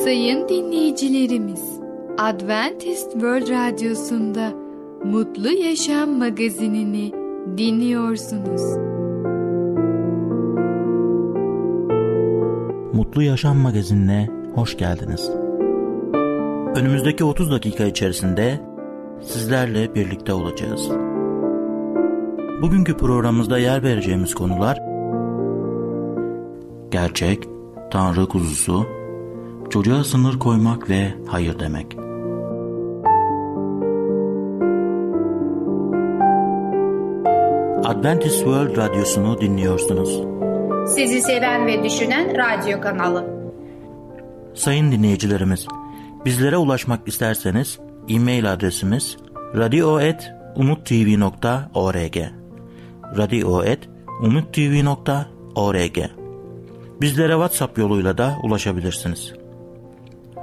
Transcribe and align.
Sayın 0.00 0.48
dinleyicilerimiz, 0.48 1.80
Adventist 2.18 3.12
World 3.12 3.48
Radyosu'nda 3.48 4.52
Mutlu 5.04 5.50
Yaşam 5.50 6.10
magazinini 6.10 7.12
dinliyorsunuz. 7.58 8.62
Mutlu 12.94 13.22
Yaşam 13.22 13.56
magazinine 13.56 14.28
hoş 14.54 14.76
geldiniz. 14.76 15.30
Önümüzdeki 16.76 17.24
30 17.24 17.50
dakika 17.50 17.84
içerisinde 17.84 18.60
sizlerle 19.20 19.94
birlikte 19.94 20.32
olacağız. 20.32 20.88
Bugünkü 22.62 22.96
programımızda 22.96 23.58
yer 23.58 23.82
vereceğimiz 23.82 24.34
konular 24.34 24.92
gerçek, 26.92 27.48
Tanrı 27.90 28.28
kuzusu, 28.28 28.86
çocuğa 29.72 30.04
sınır 30.04 30.38
koymak 30.38 30.90
ve 30.90 31.14
hayır 31.28 31.58
demek. 31.58 31.96
Adventist 37.84 38.36
World 38.36 38.76
Radyosu'nu 38.76 39.40
dinliyorsunuz. 39.40 40.20
Sizi 40.94 41.22
seven 41.22 41.66
ve 41.66 41.84
düşünen 41.84 42.36
radyo 42.36 42.80
kanalı. 42.80 43.26
Sayın 44.54 44.92
dinleyicilerimiz, 44.92 45.66
bizlere 46.24 46.56
ulaşmak 46.56 47.08
isterseniz 47.08 47.78
e-mail 48.08 48.52
adresimiz 48.52 49.16
radio.umutv.org 49.56 52.16
radio.umutv.org 53.16 55.98
Bizlere 57.00 57.32
WhatsApp 57.32 57.78
yoluyla 57.78 58.18
da 58.18 58.34
ulaşabilirsiniz. 58.42 59.41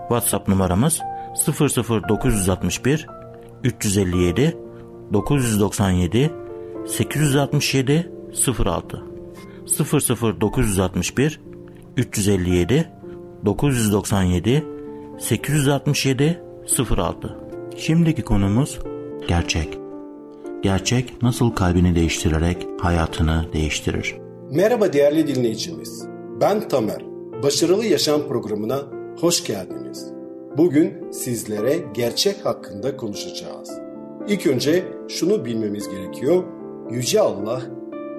WhatsApp 0.09 0.48
numaramız 0.48 0.99
00961 1.48 3.08
357 3.64 4.58
997 5.14 6.31
867 6.88 8.11
06 8.66 9.03
00961 10.42 11.42
357 11.97 12.89
997 13.45 14.66
867 15.19 16.41
06 16.97 17.38
Şimdiki 17.78 18.22
konumuz 18.22 18.80
gerçek. 19.28 19.80
Gerçek 20.64 21.22
nasıl 21.23 21.52
kalbini 21.52 21.95
değiştirerek 21.95 22.67
hayatını 22.81 23.45
değiştirir? 23.53 24.17
Merhaba 24.52 24.94
değerli 24.94 25.36
dinleyicimiz. 25.36 26.06
Ben 26.41 26.67
Tamer. 26.67 27.02
Başarılı 27.44 27.86
Yaşam 27.86 28.28
programına 28.28 28.98
hoş 29.22 29.44
geldiniz. 29.44 30.08
Bugün 30.58 31.12
sizlere 31.12 31.80
gerçek 31.94 32.45
hakkında 32.45 32.98
konuşacağız. 32.98 33.72
İlk 34.28 34.48
önce 34.48 34.84
şunu 35.08 35.45
bilmemiz 35.45 35.89
gerekiyor. 35.89 36.44
Yüce 36.92 37.22
Allah 37.22 37.62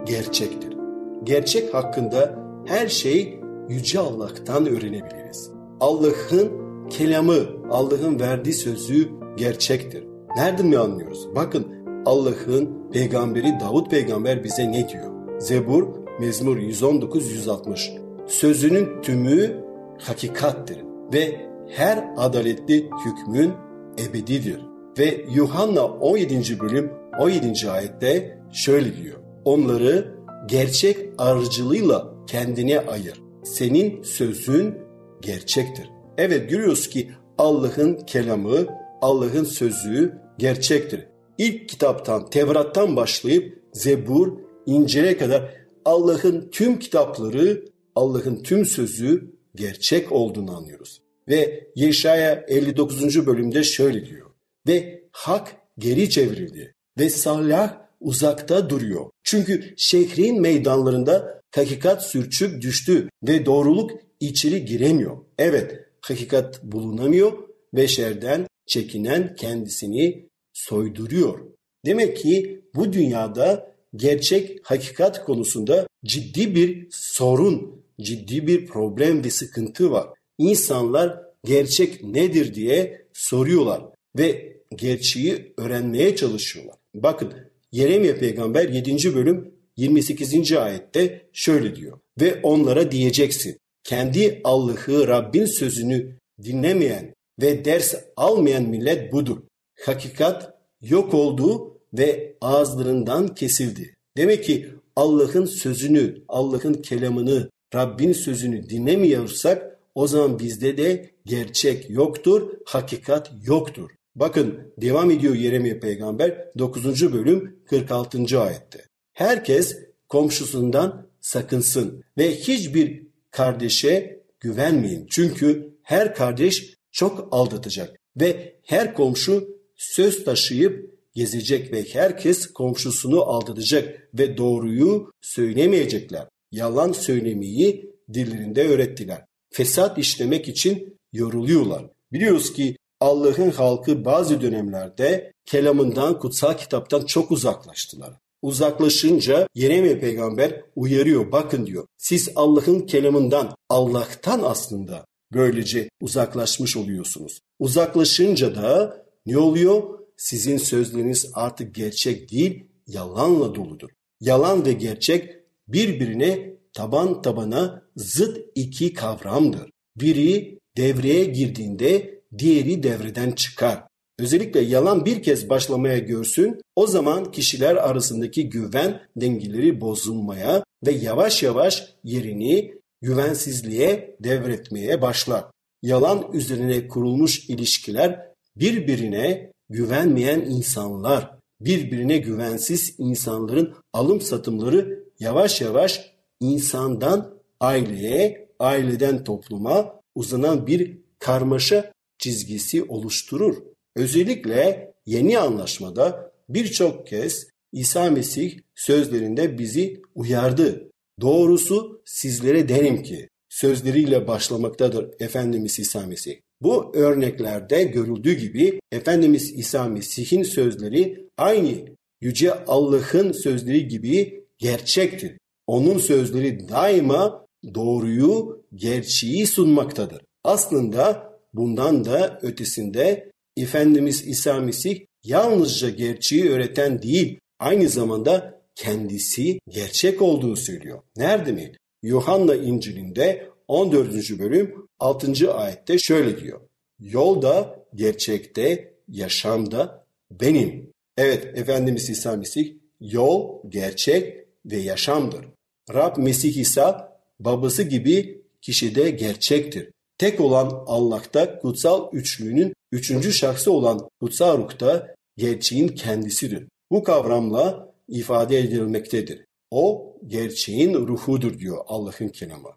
gerçektir. 0.06 0.76
Gerçek 1.24 1.74
hakkında 1.74 2.38
her 2.66 2.88
şey 2.88 3.40
Yüce 3.68 3.98
Allah'tan 3.98 4.66
öğrenebiliriz. 4.66 5.50
Allah'ın 5.80 6.50
kelamı, 6.90 7.40
Allah'ın 7.70 8.20
verdiği 8.20 8.54
sözü 8.54 9.08
gerçektir. 9.36 10.04
Nereden 10.36 10.66
mi 10.66 10.78
anlıyoruz? 10.78 11.28
Bakın 11.34 11.66
Allah'ın 12.06 12.90
peygamberi 12.92 13.60
Davut 13.60 13.90
peygamber 13.90 14.44
bize 14.44 14.72
ne 14.72 14.88
diyor? 14.88 15.38
Zebur 15.38 15.86
Mezmur 16.20 16.56
119-160 16.56 18.00
Sözünün 18.26 19.02
tümü 19.02 19.64
hakikattir 19.98 20.89
ve 21.12 21.50
her 21.68 22.14
adaletli 22.16 22.90
hükmün 23.04 23.52
ebedidir. 23.98 24.60
Ve 24.98 25.24
Yuhanna 25.34 25.86
17. 25.86 26.60
bölüm 26.60 26.92
17. 27.20 27.70
ayette 27.70 28.38
şöyle 28.52 28.96
diyor. 28.96 29.16
Onları 29.44 30.14
gerçek 30.46 30.98
aracılığıyla 31.18 32.14
kendine 32.26 32.80
ayır. 32.80 33.22
Senin 33.44 34.02
sözün 34.02 34.74
gerçektir. 35.20 35.90
Evet 36.18 36.50
görüyoruz 36.50 36.88
ki 36.88 37.10
Allah'ın 37.38 37.96
kelamı, 37.96 38.66
Allah'ın 39.02 39.44
sözü 39.44 40.12
gerçektir. 40.38 41.06
İlk 41.38 41.68
kitaptan, 41.68 42.30
Tevrat'tan 42.30 42.96
başlayıp 42.96 43.62
Zebur, 43.72 44.32
İncil'e 44.66 45.16
kadar 45.16 45.54
Allah'ın 45.84 46.48
tüm 46.52 46.78
kitapları, 46.78 47.64
Allah'ın 47.94 48.42
tüm 48.42 48.64
sözü 48.64 49.39
gerçek 49.54 50.12
olduğunu 50.12 50.56
anlıyoruz. 50.56 51.02
Ve 51.28 51.68
Yeşaya 51.74 52.44
59. 52.48 53.26
bölümde 53.26 53.64
şöyle 53.64 54.06
diyor. 54.06 54.30
Ve 54.66 55.04
hak 55.12 55.56
geri 55.78 56.10
çevrildi 56.10 56.74
ve 56.98 57.10
salah 57.10 57.78
uzakta 58.00 58.70
duruyor. 58.70 59.10
Çünkü 59.24 59.74
şehrin 59.76 60.40
meydanlarında 60.40 61.40
hakikat 61.54 62.06
sürçüp 62.06 62.62
düştü 62.62 63.08
ve 63.22 63.46
doğruluk 63.46 63.90
içeri 64.20 64.64
giremiyor. 64.64 65.16
Evet, 65.38 65.80
hakikat 66.00 66.64
bulunamıyor 66.64 67.32
ve 67.74 67.88
şerden 67.88 68.46
çekinen 68.66 69.34
kendisini 69.34 70.28
soyduruyor. 70.52 71.38
Demek 71.86 72.16
ki 72.16 72.64
bu 72.74 72.92
dünyada 72.92 73.72
gerçek 73.96 74.58
hakikat 74.62 75.24
konusunda 75.24 75.86
ciddi 76.04 76.54
bir 76.54 76.88
sorun, 76.90 77.84
ciddi 78.02 78.46
bir 78.46 78.66
problem 78.66 79.24
ve 79.24 79.30
sıkıntı 79.30 79.90
var. 79.90 80.08
İnsanlar 80.38 81.20
gerçek 81.44 82.04
nedir 82.04 82.54
diye 82.54 83.06
soruyorlar 83.12 83.82
ve 84.18 84.56
gerçeği 84.76 85.54
öğrenmeye 85.56 86.16
çalışıyorlar. 86.16 86.76
Bakın 86.94 87.32
Yeremye 87.72 88.16
peygamber 88.16 88.68
7. 88.68 89.14
bölüm 89.14 89.54
28. 89.76 90.52
ayette 90.52 91.26
şöyle 91.32 91.76
diyor. 91.76 91.98
Ve 92.20 92.40
onlara 92.42 92.90
diyeceksin. 92.90 93.58
Kendi 93.84 94.40
Allah'ı 94.44 95.08
Rabbin 95.08 95.44
sözünü 95.44 96.16
dinlemeyen 96.42 97.14
ve 97.42 97.64
ders 97.64 97.94
almayan 98.16 98.62
millet 98.62 99.12
budur. 99.12 99.38
Hakikat 99.80 100.54
yok 100.82 101.14
oldu 101.14 101.78
ve 101.92 102.36
ağızlarından 102.40 103.34
kesildi. 103.34 103.94
Demek 104.16 104.44
ki 104.44 104.68
Allah'ın 104.96 105.44
sözünü, 105.44 106.22
Allah'ın 106.28 106.74
kelamını, 106.74 107.50
Rabbin 107.74 108.12
sözünü 108.12 108.68
dinlemiyorsak 108.68 109.78
o 109.94 110.06
zaman 110.06 110.38
bizde 110.38 110.76
de 110.76 111.10
gerçek 111.26 111.90
yoktur, 111.90 112.50
hakikat 112.64 113.32
yoktur. 113.42 113.90
Bakın 114.14 114.72
devam 114.80 115.10
ediyor 115.10 115.34
Yeremye 115.34 115.78
peygamber 115.80 116.48
9. 116.58 117.12
bölüm 117.12 117.56
46. 117.66 118.40
ayette. 118.40 118.84
Herkes 119.12 119.78
komşusundan 120.08 121.06
sakınsın 121.20 122.04
ve 122.18 122.36
hiçbir 122.36 123.02
kardeşe 123.30 124.22
güvenmeyin. 124.40 125.06
Çünkü 125.10 125.74
her 125.82 126.14
kardeş 126.14 126.74
çok 126.92 127.28
aldatacak 127.30 127.96
ve 128.20 128.54
her 128.62 128.94
komşu 128.94 129.48
söz 129.76 130.24
taşıyıp 130.24 130.90
gezecek 131.14 131.72
ve 131.72 131.84
herkes 131.84 132.46
komşusunu 132.46 133.22
aldatacak 133.22 134.08
ve 134.14 134.36
doğruyu 134.36 135.12
söylemeyecekler. 135.20 136.26
Yalan 136.52 136.92
söylemeyi 136.92 137.94
dillerinde 138.14 138.68
öğrettiler. 138.68 139.24
Fesat 139.50 139.98
işlemek 139.98 140.48
için 140.48 140.98
yoruluyorlar. 141.12 141.84
Biliyoruz 142.12 142.52
ki 142.52 142.76
Allah'ın 143.00 143.50
halkı 143.50 144.04
bazı 144.04 144.40
dönemlerde 144.40 145.32
kelamından, 145.46 146.18
kutsal 146.18 146.56
kitaptan 146.56 147.06
çok 147.06 147.30
uzaklaştılar. 147.30 148.14
Uzaklaşınca 148.42 149.48
Yeremye 149.54 149.98
peygamber 149.98 150.60
uyarıyor. 150.76 151.32
Bakın 151.32 151.66
diyor. 151.66 151.86
Siz 151.98 152.28
Allah'ın 152.36 152.80
kelamından, 152.80 153.56
Allah'tan 153.68 154.40
aslında 154.42 155.06
böylece 155.32 155.90
uzaklaşmış 156.00 156.76
oluyorsunuz. 156.76 157.40
Uzaklaşınca 157.58 158.54
da 158.54 159.02
ne 159.26 159.38
oluyor? 159.38 159.82
Sizin 160.16 160.56
sözleriniz 160.56 161.30
artık 161.34 161.74
gerçek 161.74 162.30
değil, 162.30 162.66
yalanla 162.86 163.54
doludur. 163.54 163.90
Yalan 164.20 164.66
ve 164.66 164.72
gerçek 164.72 165.39
birbirine 165.72 166.56
taban 166.72 167.22
tabana 167.22 167.82
zıt 167.96 168.38
iki 168.54 168.92
kavramdır. 168.94 169.70
Biri 169.96 170.58
devreye 170.76 171.24
girdiğinde 171.24 172.20
diğeri 172.38 172.82
devreden 172.82 173.30
çıkar. 173.30 173.84
Özellikle 174.18 174.60
yalan 174.60 175.04
bir 175.04 175.22
kez 175.22 175.48
başlamaya 175.48 175.98
görsün, 175.98 176.60
o 176.76 176.86
zaman 176.86 177.32
kişiler 177.32 177.76
arasındaki 177.76 178.50
güven 178.50 179.00
dengeleri 179.16 179.80
bozulmaya 179.80 180.64
ve 180.86 180.92
yavaş 180.92 181.42
yavaş 181.42 181.94
yerini 182.04 182.74
güvensizliğe 183.02 184.16
devretmeye 184.20 185.02
başlar. 185.02 185.44
Yalan 185.82 186.32
üzerine 186.32 186.88
kurulmuş 186.88 187.48
ilişkiler 187.48 188.26
birbirine 188.56 189.52
güvenmeyen 189.68 190.40
insanlar, 190.40 191.30
birbirine 191.60 192.18
güvensiz 192.18 192.94
insanların 192.98 193.74
alım 193.92 194.20
satımları 194.20 194.99
yavaş 195.20 195.60
yavaş 195.60 196.12
insandan 196.40 197.40
aileye, 197.60 198.48
aileden 198.58 199.24
topluma 199.24 200.00
uzanan 200.14 200.66
bir 200.66 200.98
karmaşa 201.18 201.92
çizgisi 202.18 202.82
oluşturur. 202.82 203.56
Özellikle 203.96 204.92
yeni 205.06 205.38
anlaşmada 205.38 206.32
birçok 206.48 207.06
kez 207.06 207.46
İsa 207.72 208.10
Mesih 208.10 208.58
sözlerinde 208.74 209.58
bizi 209.58 210.02
uyardı. 210.14 210.90
Doğrusu 211.20 212.02
sizlere 212.04 212.68
derim 212.68 213.02
ki 213.02 213.28
sözleriyle 213.48 214.26
başlamaktadır 214.26 215.10
Efendimiz 215.20 215.78
İsa 215.78 216.06
Mesih. 216.06 216.36
Bu 216.62 216.92
örneklerde 216.94 217.84
görüldüğü 217.84 218.32
gibi 218.32 218.80
Efendimiz 218.92 219.52
İsa 219.58 219.84
Mesih'in 219.84 220.42
sözleri 220.42 221.28
aynı 221.38 221.72
Yüce 222.20 222.64
Allah'ın 222.64 223.32
sözleri 223.32 223.88
gibi 223.88 224.39
gerçektir. 224.60 225.38
Onun 225.66 225.98
sözleri 225.98 226.68
daima 226.68 227.46
doğruyu, 227.74 228.62
gerçeği 228.74 229.46
sunmaktadır. 229.46 230.22
Aslında 230.44 231.32
bundan 231.54 232.04
da 232.04 232.38
ötesinde 232.42 233.30
Efendimiz 233.56 234.28
İsa 234.28 234.60
Mesih 234.60 235.00
yalnızca 235.24 235.90
gerçeği 235.90 236.50
öğreten 236.50 237.02
değil, 237.02 237.38
aynı 237.58 237.88
zamanda 237.88 238.60
kendisi 238.74 239.60
gerçek 239.68 240.22
olduğunu 240.22 240.56
söylüyor. 240.56 241.02
Nerede 241.16 241.52
mi? 241.52 241.72
Yuhanna 242.02 242.54
İncil'inde 242.54 243.48
14. 243.68 244.38
bölüm 244.38 244.86
6. 244.98 245.52
ayette 245.52 245.98
şöyle 245.98 246.40
diyor. 246.40 246.60
Yolda, 247.00 247.84
gerçekte, 247.94 248.94
yaşamda 249.08 250.04
benim. 250.30 250.92
Evet 251.16 251.58
Efendimiz 251.58 252.10
İsa 252.10 252.36
Mesih 252.36 252.74
yol, 253.00 253.58
gerçek 253.68 254.40
ve 254.66 254.76
yaşamdır. 254.76 255.46
Rab 255.94 256.16
Mesih 256.16 256.56
İsa 256.56 257.18
babası 257.40 257.82
gibi 257.82 258.42
kişide 258.60 259.10
gerçektir. 259.10 259.90
Tek 260.18 260.40
olan 260.40 260.84
Allah'ta 260.86 261.58
kutsal 261.58 262.12
üçlüğünün 262.12 262.74
üçüncü 262.92 263.32
şahsı 263.32 263.72
olan 263.72 264.08
kutsal 264.20 264.58
ruhta 264.58 265.14
gerçeğin 265.36 265.88
kendisidir. 265.88 266.64
Bu 266.90 267.02
kavramla 267.02 267.92
ifade 268.08 268.58
edilmektedir. 268.58 269.44
O 269.70 270.16
gerçeğin 270.26 270.94
ruhudur 270.94 271.58
diyor 271.58 271.78
Allah'ın 271.86 272.28
kelamı. 272.28 272.70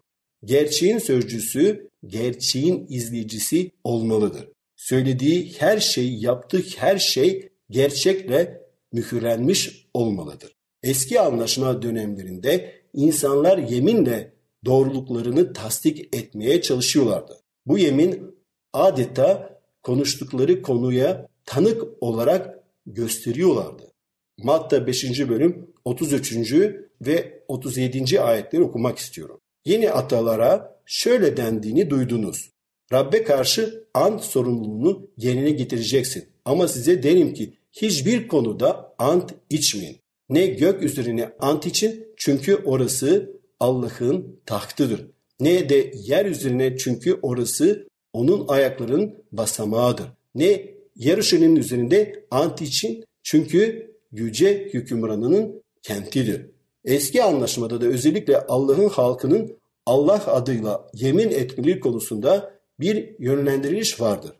Gerçeğin 0.44 0.98
sözcüsü, 0.98 1.88
gerçeğin 2.06 2.86
izleyicisi 2.88 3.70
olmalıdır. 3.84 4.48
Söylediği 4.76 5.52
her 5.58 5.80
şey, 5.80 6.14
yaptığı 6.14 6.62
her 6.76 6.98
şey 6.98 7.48
gerçekle 7.70 8.62
mühürlenmiş 8.92 9.86
olmalıdır. 9.94 10.53
Eski 10.84 11.20
anlaşma 11.20 11.82
dönemlerinde 11.82 12.82
insanlar 12.94 13.58
yeminle 13.58 14.32
doğruluklarını 14.64 15.52
tasdik 15.52 16.14
etmeye 16.14 16.62
çalışıyorlardı. 16.62 17.40
Bu 17.66 17.78
yemin 17.78 18.36
adeta 18.72 19.60
konuştukları 19.82 20.62
konuya 20.62 21.28
tanık 21.44 21.82
olarak 22.00 22.58
gösteriyorlardı. 22.86 23.92
Matta 24.38 24.86
5. 24.86 25.28
bölüm 25.28 25.66
33. 25.84 26.52
ve 27.00 27.42
37. 27.48 28.20
ayetleri 28.20 28.62
okumak 28.62 28.98
istiyorum. 28.98 29.40
Yeni 29.64 29.90
atalara 29.90 30.80
şöyle 30.86 31.36
dendiğini 31.36 31.90
duydunuz. 31.90 32.50
Rabbe 32.92 33.24
karşı 33.24 33.86
ant 33.94 34.24
sorumluluğunu 34.24 35.10
yerine 35.16 35.50
getireceksin. 35.50 36.28
Ama 36.44 36.68
size 36.68 37.02
derim 37.02 37.34
ki 37.34 37.54
hiçbir 37.72 38.28
konuda 38.28 38.94
ant 38.98 39.34
içmeyin. 39.50 40.03
Ne 40.28 40.46
gök 40.46 40.82
üzerine 40.82 41.32
ant 41.38 41.66
için 41.66 42.06
çünkü 42.16 42.56
orası 42.56 43.32
Allah'ın 43.60 44.40
tahtıdır. 44.46 45.06
Ne 45.40 45.68
de 45.68 45.92
yer 45.94 46.26
üzerine 46.26 46.76
çünkü 46.76 47.18
orası 47.22 47.88
onun 48.12 48.48
ayaklarının 48.48 49.24
basamağıdır. 49.32 50.06
Ne 50.34 50.74
yarışının 50.96 51.56
üzerinde 51.56 52.24
ant 52.30 52.62
için 52.62 53.04
çünkü 53.22 53.90
yüce 54.12 54.70
hükümranının 54.74 55.62
kentidir. 55.82 56.46
Eski 56.84 57.22
anlaşmada 57.22 57.80
da 57.80 57.86
özellikle 57.86 58.38
Allah'ın 58.38 58.88
halkının 58.88 59.56
Allah 59.86 60.26
adıyla 60.26 60.88
yemin 60.94 61.30
etmeleri 61.30 61.80
konusunda 61.80 62.54
bir 62.80 63.14
yönlendiriliş 63.18 64.00
vardır. 64.00 64.32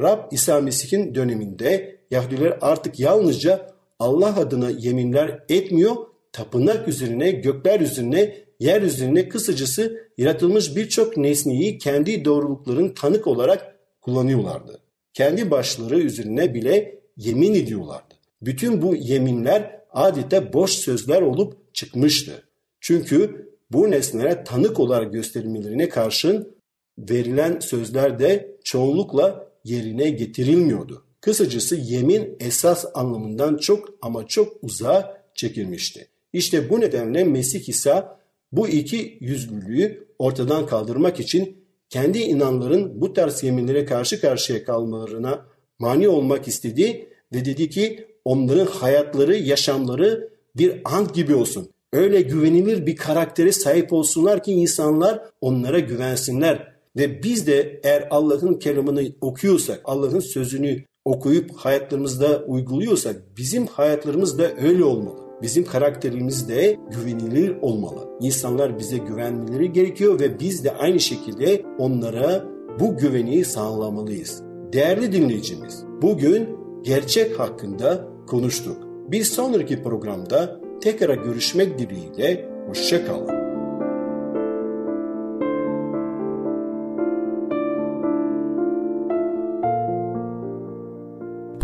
Rab 0.00 0.32
İsa 0.32 0.60
Mesih'in 0.60 1.14
döneminde 1.14 2.00
Yahudiler 2.10 2.58
artık 2.60 3.00
yalnızca 3.00 3.74
Allah 4.00 4.36
adına 4.36 4.70
yeminler 4.70 5.44
etmiyor, 5.48 5.96
tapınak 6.32 6.88
üzerine, 6.88 7.30
gökler 7.30 7.80
üzerine, 7.80 8.36
yer 8.60 8.82
üzerine 8.82 9.28
kısacası 9.28 10.08
yaratılmış 10.18 10.76
birçok 10.76 11.16
nesneyi 11.16 11.78
kendi 11.78 12.24
doğrulukların 12.24 12.88
tanık 12.88 13.26
olarak 13.26 13.76
kullanıyorlardı. 14.00 14.80
Kendi 15.14 15.50
başları 15.50 15.98
üzerine 15.98 16.54
bile 16.54 17.00
yemin 17.16 17.54
ediyorlardı. 17.54 18.14
Bütün 18.42 18.82
bu 18.82 18.96
yeminler 18.96 19.80
adeta 19.90 20.52
boş 20.52 20.70
sözler 20.70 21.22
olup 21.22 21.74
çıkmıştı. 21.74 22.42
Çünkü 22.80 23.48
bu 23.70 23.90
nesnelere 23.90 24.44
tanık 24.44 24.80
olarak 24.80 25.12
gösterilmelerine 25.12 25.88
karşın 25.88 26.56
verilen 26.98 27.60
sözler 27.60 28.18
de 28.18 28.56
çoğunlukla 28.64 29.48
yerine 29.64 30.10
getirilmiyordu. 30.10 31.04
Kısacası 31.20 31.76
yemin 31.76 32.36
esas 32.40 32.84
anlamından 32.94 33.56
çok 33.56 33.88
ama 34.02 34.26
çok 34.26 34.52
uzağa 34.62 35.22
çekilmişti. 35.34 36.08
İşte 36.32 36.70
bu 36.70 36.80
nedenle 36.80 37.24
Mesih 37.24 37.68
İsa 37.68 38.20
bu 38.52 38.68
iki 38.68 39.18
yüzlülüğü 39.20 40.08
ortadan 40.18 40.66
kaldırmak 40.66 41.20
için 41.20 41.56
kendi 41.88 42.18
inanların 42.18 43.00
bu 43.00 43.12
tarz 43.12 43.42
yeminlere 43.42 43.84
karşı 43.84 44.20
karşıya 44.20 44.64
kalmalarına 44.64 45.46
mani 45.78 46.08
olmak 46.08 46.48
istedi 46.48 47.08
ve 47.34 47.44
dedi 47.44 47.70
ki 47.70 48.08
onların 48.24 48.66
hayatları, 48.66 49.36
yaşamları 49.36 50.30
bir 50.56 50.80
ant 50.84 51.14
gibi 51.14 51.34
olsun. 51.34 51.70
Öyle 51.92 52.20
güvenilir 52.20 52.86
bir 52.86 52.96
karaktere 52.96 53.52
sahip 53.52 53.92
olsunlar 53.92 54.42
ki 54.42 54.52
insanlar 54.52 55.22
onlara 55.40 55.78
güvensinler. 55.78 56.70
Ve 56.96 57.22
biz 57.22 57.46
de 57.46 57.80
eğer 57.84 58.08
Allah'ın 58.10 58.54
kelamını 58.54 59.02
okuyorsak, 59.20 59.80
Allah'ın 59.84 60.20
sözünü 60.20 60.84
okuyup 61.04 61.50
hayatlarımızda 61.56 62.44
uyguluyorsak 62.46 63.16
bizim 63.38 63.66
hayatlarımız 63.66 64.38
da 64.38 64.56
öyle 64.62 64.84
olmalı. 64.84 65.16
Bizim 65.42 65.64
karakterimiz 65.64 66.48
de 66.48 66.78
güvenilir 66.90 67.56
olmalı. 67.62 68.08
İnsanlar 68.20 68.78
bize 68.78 68.98
güvenmeleri 68.98 69.72
gerekiyor 69.72 70.20
ve 70.20 70.40
biz 70.40 70.64
de 70.64 70.72
aynı 70.72 71.00
şekilde 71.00 71.62
onlara 71.78 72.44
bu 72.80 72.96
güveni 72.96 73.44
sağlamalıyız. 73.44 74.42
Değerli 74.72 75.12
dinleyicimiz, 75.12 75.84
bugün 76.02 76.48
gerçek 76.82 77.38
hakkında 77.38 78.08
konuştuk. 78.26 78.76
Bir 79.08 79.24
sonraki 79.24 79.82
programda 79.82 80.60
tekrar 80.80 81.14
görüşmek 81.14 81.78
dileğiyle 81.78 82.48
hoşçakalın. 82.68 83.39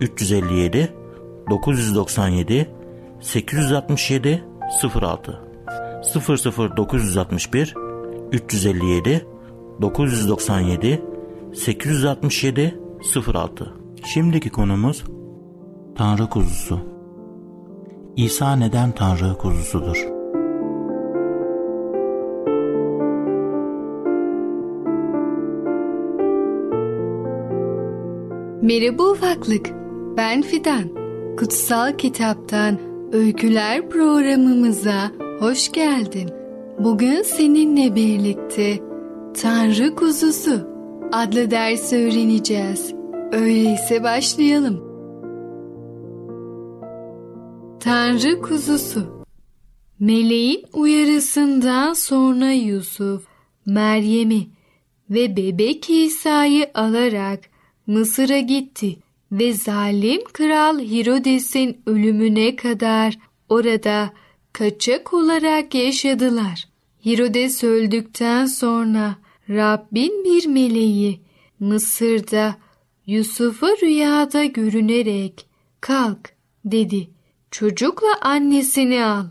357 0.00 0.94
997 1.50 2.66
867 3.20 4.44
06 5.02 5.40
00961 6.76 7.74
357 8.32 9.26
997 9.80 11.02
867 11.54 12.80
06 13.26 13.72
Şimdiki 14.04 14.50
konumuz 14.50 15.04
Tanrı 15.96 16.26
kuzusu. 16.26 16.80
İsa 18.16 18.56
neden 18.56 18.92
Tanrı 18.92 19.38
kuzusudur? 19.38 20.06
Merhaba 28.62 29.02
ufaklık, 29.02 29.70
ben 30.16 30.42
Fidan. 30.42 30.88
Kutsal 31.36 31.96
Kitaptan 31.98 32.78
Öyküler 33.12 33.88
programımıza 33.90 35.10
hoş 35.38 35.72
geldin. 35.72 36.30
Bugün 36.78 37.22
seninle 37.22 37.94
birlikte 37.94 38.78
Tanrı 39.42 39.94
Kuzusu 39.94 40.70
adlı 41.12 41.50
dersi 41.50 41.96
öğreneceğiz. 41.96 42.94
Öyleyse 43.32 44.02
başlayalım. 44.02 44.86
Tanrı 47.80 48.42
kuzusu 48.42 49.24
Meleğin 50.00 50.64
uyarısından 50.72 51.92
sonra 51.92 52.50
Yusuf, 52.50 53.26
Meryem'i 53.66 54.48
ve 55.10 55.36
bebek 55.36 55.90
İsa'yı 55.90 56.70
alarak 56.74 57.40
Mısır'a 57.86 58.38
gitti 58.38 58.96
ve 59.32 59.52
zalim 59.52 60.24
kral 60.32 60.78
Herodes'in 60.80 61.80
ölümüne 61.86 62.56
kadar 62.56 63.18
orada 63.48 64.12
kaçak 64.52 65.14
olarak 65.14 65.74
yaşadılar. 65.74 66.68
Herodes 67.04 67.64
öldükten 67.64 68.46
sonra 68.46 69.16
Rabbin 69.48 70.24
bir 70.24 70.46
meleği 70.46 71.20
Mısır'da 71.60 72.56
Yusuf'a 73.06 73.68
rüyada 73.82 74.44
görünerek 74.44 75.46
kalk 75.80 76.32
dedi. 76.64 77.08
Çocukla 77.50 78.18
annesini 78.20 79.04
al. 79.04 79.26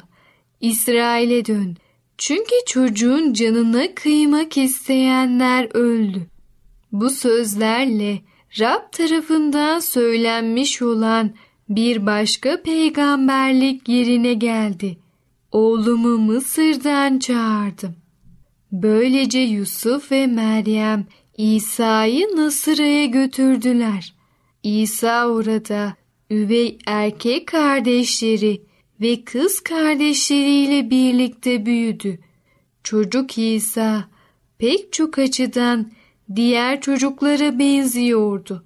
İsrail'e 0.61 1.45
dön. 1.45 1.77
Çünkü 2.17 2.55
çocuğun 2.67 3.33
canına 3.33 3.95
kıymak 3.95 4.57
isteyenler 4.57 5.69
öldü. 5.73 6.27
Bu 6.91 7.09
sözlerle 7.09 8.21
Rab 8.59 8.91
tarafından 8.91 9.79
söylenmiş 9.79 10.81
olan 10.81 11.33
bir 11.69 12.05
başka 12.05 12.62
peygamberlik 12.62 13.89
yerine 13.89 14.33
geldi. 14.33 14.97
Oğlumu 15.51 16.17
Mısır'dan 16.17 17.19
çağırdım. 17.19 17.95
Böylece 18.71 19.39
Yusuf 19.39 20.12
ve 20.12 20.27
Meryem 20.27 21.05
İsa'yı 21.38 22.27
Nasıra'ya 22.35 23.05
götürdüler. 23.05 24.13
İsa 24.63 25.27
orada 25.27 25.93
üvey 26.29 26.77
erkek 26.85 27.47
kardeşleri 27.47 28.62
ve 29.01 29.24
kız 29.24 29.59
kardeşleriyle 29.59 30.89
birlikte 30.89 31.65
büyüdü. 31.65 32.19
Çocuk 32.83 33.38
İsa 33.38 34.09
pek 34.57 34.93
çok 34.93 35.19
açıdan 35.19 35.91
diğer 36.36 36.82
çocuklara 36.82 37.60
benziyordu. 37.60 38.65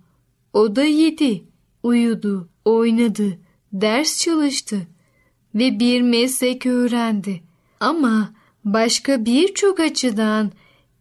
O 0.53 0.75
da 0.75 0.83
yedi, 0.83 1.43
uyudu, 1.83 2.49
oynadı, 2.65 3.37
ders 3.73 4.21
çalıştı 4.21 4.87
ve 5.55 5.79
bir 5.79 6.01
meslek 6.01 6.65
öğrendi. 6.65 7.41
Ama 7.79 8.33
başka 8.65 9.25
birçok 9.25 9.79
açıdan 9.79 10.51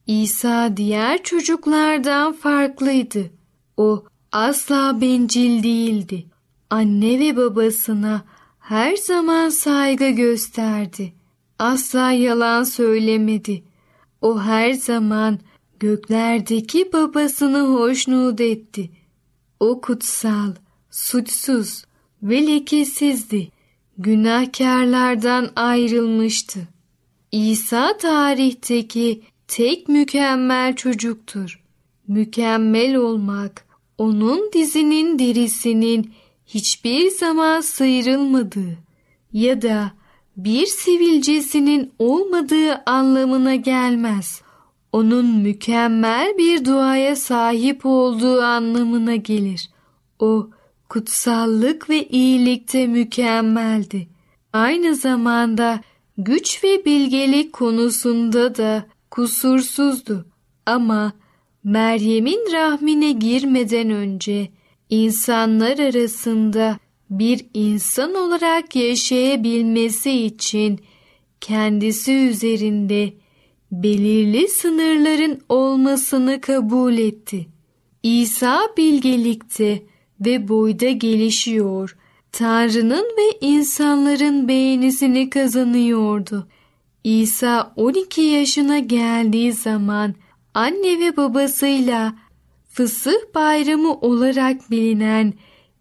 İsa 0.07 0.77
diğer 0.77 1.23
çocuklardan 1.23 2.33
farklıydı. 2.33 3.31
O 3.77 4.05
asla 4.33 5.01
bencil 5.01 5.63
değildi. 5.63 6.27
Anne 6.71 7.21
ve 7.21 7.37
babasına 7.37 8.25
her 8.59 8.97
zaman 8.97 9.49
saygı 9.49 10.09
gösterdi. 10.09 11.13
Asla 11.59 12.13
yalan 12.13 12.65
söylemedi. 12.65 13.63
O 14.21 14.41
her 14.41 14.73
zaman 14.73 15.39
göklerdeki 15.81 16.93
babasını 16.93 17.61
hoşnut 17.61 18.41
etti. 18.41 18.91
O 19.61 19.81
kutsal, 19.81 20.55
suçsuz 20.91 21.85
ve 22.23 22.47
lekesizdi. 22.47 23.49
Günahkarlardan 23.99 25.51
ayrılmıştı. 25.57 26.61
İsa 27.33 27.97
tarihteki 27.97 29.23
tek 29.49 29.89
mükemmel 29.89 30.77
çocuktur. 30.77 31.63
Mükemmel 32.09 32.97
olmak 32.97 33.65
onun 33.99 34.53
dizinin 34.53 35.19
derisinin 35.19 36.13
hiçbir 36.47 37.11
zaman 37.11 37.61
sıyrılmadığı 37.61 38.79
ya 39.33 39.63
da 39.63 39.93
bir 40.37 40.67
sivilcesinin 40.67 41.93
olmadığı 41.99 42.75
anlamına 42.87 43.55
gelmez. 43.55 44.43
Onun 44.93 45.27
mükemmel 45.27 46.39
bir 46.39 46.65
duaya 46.65 47.17
sahip 47.17 47.87
olduğu 47.87 48.43
anlamına 48.43 49.17
gelir. 49.17 49.71
O 50.19 50.51
kutsallık 50.89 51.91
ve 51.91 52.09
iyilikte 52.09 52.87
mükemmeldi. 52.87 54.09
Aynı 54.53 54.95
zamanda 54.95 55.81
güç 56.19 56.65
ve 56.65 56.85
bilgelik 56.85 57.53
konusunda 57.53 58.57
da 58.57 58.87
kusursuzdu. 59.11 60.27
Ama 60.67 61.13
Meryem'in 61.65 62.53
rahmine 62.53 63.13
girmeden 63.13 63.91
önce 63.91 64.49
insanlar 64.91 65.79
arasında 65.79 66.79
bir 67.11 67.47
insan 67.55 68.15
olarak 68.15 68.77
yaşayabilmesi 68.77 70.11
için 70.11 70.81
kendisi 71.41 72.13
üzerinde 72.13 73.13
belirli 73.73 74.49
sınırların 74.49 75.41
olmasını 75.49 76.41
kabul 76.41 76.99
etti. 76.99 77.47
İsa 78.03 78.61
bilgelikte 78.77 79.83
ve 80.21 80.49
boyda 80.49 80.91
gelişiyor, 80.91 81.97
Tanrı'nın 82.33 83.05
ve 83.05 83.39
insanların 83.41 84.49
beğenisini 84.49 85.31
kazanıyordu. 85.31 86.49
İsa 87.05 87.73
12 87.77 88.21
yaşına 88.21 88.79
geldiği 88.79 89.53
zaman 89.53 90.15
anne 90.55 91.01
ve 91.01 91.17
babasıyla 91.17 92.15
Fısıh 92.69 93.35
Bayramı 93.35 93.95
olarak 93.95 94.71
bilinen 94.71 95.35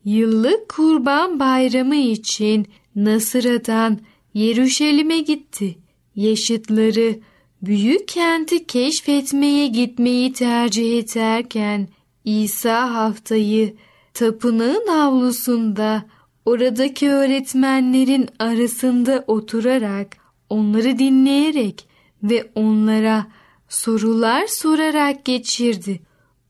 yıllık 0.06 0.70
Kurban 0.70 1.40
Bayramı 1.40 1.96
için 1.96 2.68
Nasıra'dan 2.96 4.00
Yeruşalim'e 4.34 5.20
gitti. 5.20 5.78
Yaşıtları 6.16 7.20
büyük 7.62 8.08
kenti 8.08 8.68
keşfetmeye 8.68 9.68
gitmeyi 9.68 10.34
tercih 10.34 11.00
ederken 11.00 11.88
İsa 12.26 12.94
haftayı 12.94 13.76
tapınağın 14.14 14.88
avlusunda 14.88 16.06
oradaki 16.46 17.10
öğretmenlerin 17.10 18.30
arasında 18.40 19.24
oturarak 19.28 20.18
onları 20.50 21.00
dinleyerek 21.00 21.88
ve 22.24 22.52
onlara 22.56 23.28
sorular 23.70 24.48
sorarak 24.48 25.26
geçirdi. 25.26 26.00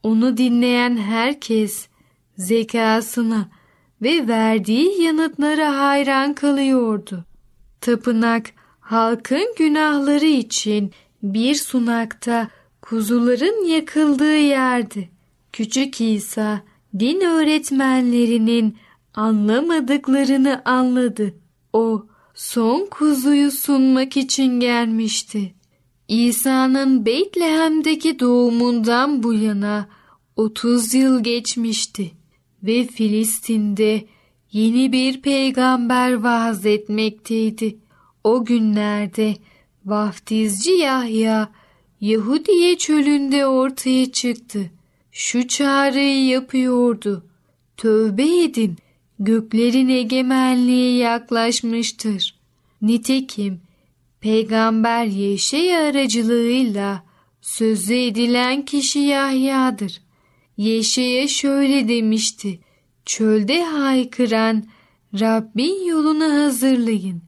Onu 0.03 0.37
dinleyen 0.37 0.97
herkes 0.97 1.87
zekasına 2.37 3.49
ve 4.01 4.27
verdiği 4.27 5.01
yanıtlara 5.01 5.79
hayran 5.79 6.33
kalıyordu. 6.33 7.25
Tapınak 7.81 8.51
halkın 8.88 9.53
günahları 9.58 10.25
için 10.25 10.91
bir 11.24 11.56
sunakta 11.56 12.50
kuzuların 12.82 13.65
yakıldığı 13.65 14.38
yerdi. 14.38 15.10
Küçük 15.53 16.01
İsa 16.01 16.62
din 17.00 17.22
öğretmenlerinin 17.22 18.77
anlamadıklarını 19.13 20.62
anladı. 20.65 21.34
O 21.74 22.06
son 22.34 22.88
kuzuyu 22.91 23.51
sunmak 23.51 24.17
için 24.17 24.60
gelmişti. 24.60 25.53
İsa'nın 26.08 27.06
Betlehem'deki 27.06 28.20
doğumundan 28.20 29.24
bu 29.24 29.34
yana 29.34 29.88
30 30.36 30.94
yıl 30.94 31.24
geçmişti 31.24 32.12
ve 32.63 32.88
Filistin'de 32.88 34.06
yeni 34.51 34.91
bir 34.91 35.22
peygamber 35.22 36.13
vaaz 36.13 36.65
etmekteydi. 36.65 37.87
O 38.24 38.45
günlerde 38.45 39.36
vaftizci 39.86 40.71
Yahya 40.71 41.50
Yahudiye 42.01 42.77
çölünde 42.77 43.45
ortaya 43.45 44.12
çıktı. 44.12 44.71
Şu 45.12 45.47
çağrıyı 45.47 46.25
yapıyordu. 46.25 47.25
Tövbe 47.77 48.43
edin, 48.43 48.77
göklerin 49.19 49.89
egemenliği 49.89 50.97
yaklaşmıştır. 50.97 52.36
Nitekim 52.81 53.62
Peygamber 54.19 55.05
Yeşe 55.05 55.77
aracılığıyla 55.77 57.03
sözü 57.41 57.95
edilen 57.95 58.65
kişi 58.65 59.00
Yahya'dır. 59.00 60.01
Yeşe'ye 60.57 61.27
şöyle 61.27 61.88
demişti. 61.88 62.59
Çölde 63.05 63.63
haykıran 63.63 64.63
Rabbin 65.19 65.86
yolunu 65.86 66.43
hazırlayın. 66.43 67.26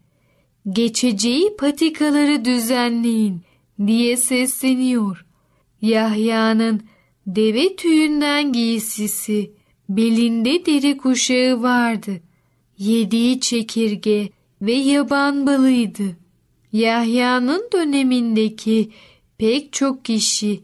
Geçeceği 0.70 1.56
patikaları 1.58 2.46
düzenleyin 2.46 3.42
diye 3.88 4.18
sesleniyor. 4.18 5.25
Yahya'nın 5.82 6.82
deve 7.28 7.75
tüyünden 7.75 8.54
giysisi, 8.54 9.51
belinde 9.89 10.66
deri 10.66 10.98
kuşağı 10.98 11.62
vardı. 11.62 12.22
Yediği 12.78 13.39
çekirge 13.39 14.30
ve 14.62 14.74
yaban 14.74 15.48
balıydı. 15.48 16.18
Yahya'nın 16.72 17.70
dönemindeki 17.74 18.89
pek 19.38 19.74
çok 19.74 20.06
kişi 20.06 20.63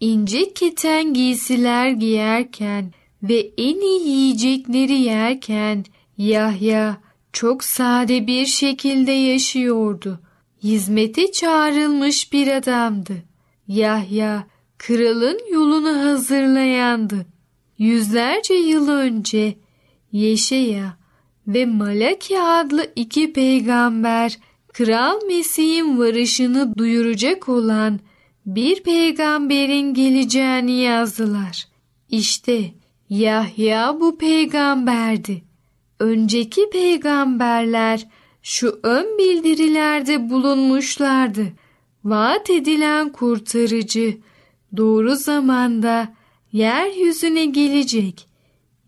ince 0.00 0.52
keten 0.52 1.14
giysiler 1.14 1.90
giyerken 1.90 2.92
ve 3.22 3.50
en 3.58 3.80
iyi 3.80 4.08
yiyecekleri 4.08 5.00
yerken 5.00 5.84
Yahya 6.18 7.05
çok 7.32 7.64
sade 7.64 8.26
bir 8.26 8.46
şekilde 8.46 9.12
yaşıyordu. 9.12 10.20
Hizmete 10.62 11.32
çağrılmış 11.32 12.32
bir 12.32 12.48
adamdı. 12.48 13.14
Yahya 13.68 14.46
kralın 14.78 15.40
yolunu 15.52 16.04
hazırlayandı. 16.04 17.26
Yüzlerce 17.78 18.54
yıl 18.54 18.88
önce 18.88 19.56
Yeşeya 20.12 20.96
ve 21.46 21.66
Malaki 21.66 22.40
adlı 22.40 22.92
iki 22.96 23.32
peygamber 23.32 24.38
Kral 24.72 25.20
Mesih'in 25.26 25.98
varışını 25.98 26.78
duyuracak 26.78 27.48
olan 27.48 28.00
bir 28.46 28.82
peygamberin 28.82 29.94
geleceğini 29.94 30.72
yazdılar. 30.72 31.68
İşte 32.08 32.72
Yahya 33.10 34.00
bu 34.00 34.18
peygamberdi. 34.18 35.45
Önceki 36.00 36.70
peygamberler 36.70 38.06
şu 38.42 38.80
ön 38.82 39.18
bildirilerde 39.18 40.30
bulunmuşlardı. 40.30 41.46
Vaat 42.04 42.50
edilen 42.50 43.12
kurtarıcı 43.12 44.18
doğru 44.76 45.16
zamanda 45.16 46.14
yeryüzüne 46.52 47.46
gelecek. 47.46 48.26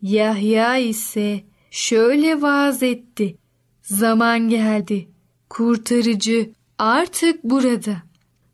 Yahya 0.02 0.76
ise 0.76 1.40
şöyle 1.70 2.42
vaaz 2.42 2.82
etti. 2.82 3.36
Zaman 3.82 4.48
geldi. 4.48 5.08
Kurtarıcı 5.48 6.50
artık 6.78 7.44
burada. 7.44 8.02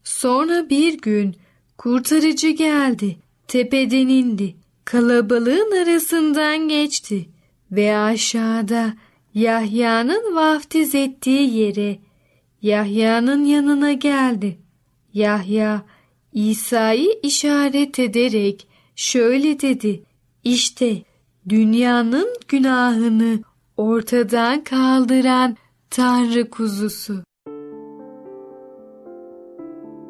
Sonra 0.05 0.71
bir 0.71 0.99
gün 0.99 1.37
kurtarıcı 1.79 2.51
geldi. 2.51 3.17
Tepeden 3.49 4.09
indi. 4.09 4.57
Kalabalığın 4.85 5.83
arasından 5.83 6.69
geçti 6.69 7.29
ve 7.77 7.97
aşağıda 7.97 8.95
Yahya'nın 9.35 10.37
vaftiz 10.37 10.95
ettiği 10.95 11.57
yere 11.57 11.99
Yahya'nın 12.63 13.45
yanına 13.45 13.93
geldi. 13.93 14.59
Yahya 15.15 15.83
İsa'yı 16.33 17.09
işaret 17.23 17.99
ederek 17.99 18.69
şöyle 18.97 19.61
dedi. 19.61 20.03
İşte 20.45 21.03
dünyanın 21.49 22.29
günahını 22.49 23.39
ortadan 23.77 24.65
kaldıran 24.65 25.57
Tanrı 25.91 26.51
kuzusu. 26.51 27.23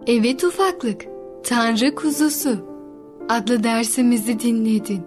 Evet 0.06 0.44
ufaklık, 0.44 1.04
Tanrı 1.44 1.94
kuzusu 1.94 2.74
adlı 3.28 3.64
dersimizi 3.64 4.40
dinledin. 4.40 5.02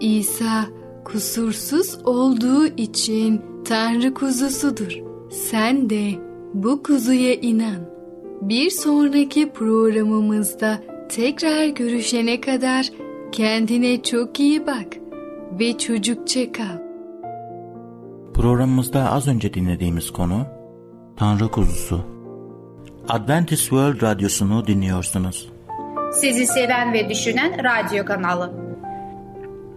İsa 0.00 0.77
kusursuz 1.12 1.98
olduğu 2.04 2.66
için 2.66 3.42
Tanrı 3.64 4.14
kuzusudur. 4.14 4.92
Sen 5.30 5.90
de 5.90 6.10
bu 6.54 6.82
kuzuya 6.82 7.34
inan. 7.34 7.88
Bir 8.40 8.70
sonraki 8.70 9.50
programımızda 9.52 10.78
tekrar 11.08 11.66
görüşene 11.66 12.40
kadar 12.40 12.90
kendine 13.32 14.02
çok 14.02 14.40
iyi 14.40 14.66
bak 14.66 14.86
ve 15.60 15.78
çocukça 15.78 16.52
kal. 16.52 16.78
Programımızda 18.34 19.10
az 19.12 19.28
önce 19.28 19.54
dinlediğimiz 19.54 20.10
konu 20.10 20.46
Tanrı 21.16 21.48
Kuzusu. 21.48 22.00
Adventist 23.08 23.62
World 23.62 24.02
Radyosu'nu 24.02 24.66
dinliyorsunuz. 24.66 25.48
Sizi 26.12 26.46
seven 26.46 26.92
ve 26.92 27.08
düşünen 27.08 27.52
radyo 27.64 28.04
kanalı. 28.04 28.67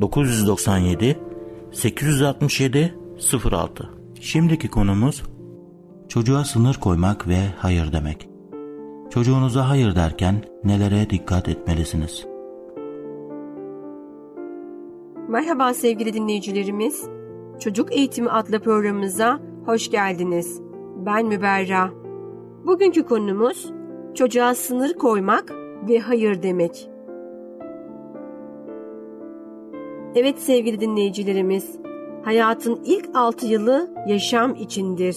997 0.00 1.18
867 1.72 2.94
06 3.52 3.90
Şimdiki 4.20 4.68
konumuz 4.68 5.22
çocuğa 6.08 6.44
sınır 6.44 6.74
koymak 6.74 7.28
ve 7.28 7.38
hayır 7.58 7.92
demek. 7.92 8.28
Çocuğunuza 9.10 9.68
hayır 9.68 9.94
derken 9.94 10.44
nelere 10.64 11.10
dikkat 11.10 11.48
etmelisiniz? 11.48 12.26
Merhaba 15.28 15.74
sevgili 15.74 16.12
dinleyicilerimiz. 16.12 17.04
Çocuk 17.60 17.96
Eğitimi 17.96 18.30
adlı 18.30 18.60
programımıza 18.60 19.40
hoş 19.66 19.90
geldiniz. 19.90 20.60
Ben 21.06 21.26
Müberra. 21.26 21.90
Bugünkü 22.66 23.02
konumuz 23.06 23.72
çocuğa 24.14 24.54
sınır 24.54 24.94
koymak 24.94 25.52
ve 25.88 25.98
hayır 25.98 26.42
demek. 26.42 26.93
Evet 30.16 30.42
sevgili 30.42 30.80
dinleyicilerimiz, 30.80 31.78
hayatın 32.24 32.82
ilk 32.84 33.16
altı 33.16 33.46
yılı 33.46 33.94
yaşam 34.08 34.54
içindir. 34.54 35.16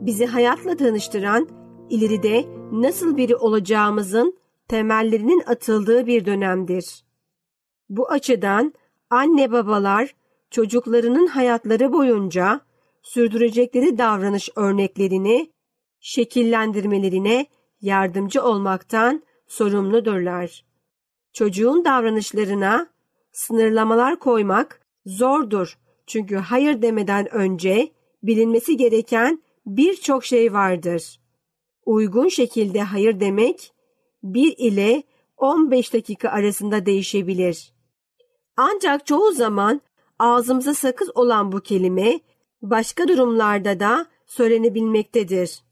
Bizi 0.00 0.26
hayatla 0.26 0.76
tanıştıran, 0.76 1.48
ileride 1.90 2.44
nasıl 2.72 3.16
biri 3.16 3.36
olacağımızın 3.36 4.38
temellerinin 4.68 5.42
atıldığı 5.46 6.06
bir 6.06 6.24
dönemdir. 6.24 7.04
Bu 7.88 8.10
açıdan 8.10 8.74
anne 9.10 9.52
babalar 9.52 10.14
çocuklarının 10.50 11.26
hayatları 11.26 11.92
boyunca 11.92 12.60
sürdürecekleri 13.02 13.98
davranış 13.98 14.48
örneklerini 14.56 15.50
şekillendirmelerine 16.00 17.46
yardımcı 17.80 18.42
olmaktan 18.42 19.22
sorumludurlar. 19.46 20.64
Çocuğun 21.32 21.84
davranışlarına 21.84 22.89
sınırlamalar 23.32 24.18
koymak 24.18 24.80
zordur. 25.06 25.78
Çünkü 26.06 26.36
hayır 26.36 26.82
demeden 26.82 27.34
önce 27.34 27.92
bilinmesi 28.22 28.76
gereken 28.76 29.42
birçok 29.66 30.24
şey 30.24 30.52
vardır. 30.52 31.20
Uygun 31.86 32.28
şekilde 32.28 32.82
hayır 32.82 33.20
demek 33.20 33.72
1 34.22 34.54
ile 34.58 35.02
15 35.36 35.92
dakika 35.92 36.28
arasında 36.28 36.86
değişebilir. 36.86 37.72
Ancak 38.56 39.06
çoğu 39.06 39.32
zaman 39.32 39.80
ağzımıza 40.18 40.74
sakız 40.74 41.16
olan 41.16 41.52
bu 41.52 41.60
kelime 41.60 42.20
başka 42.62 43.08
durumlarda 43.08 43.80
da 43.80 44.06
söylenebilmektedir. 44.26 45.62